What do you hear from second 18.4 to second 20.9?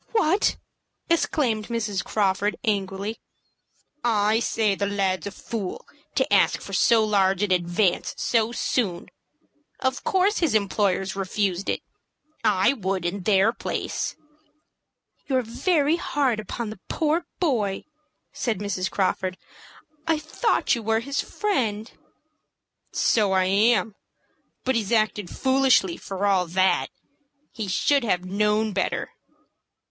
Mrs. Crawford. "I thought you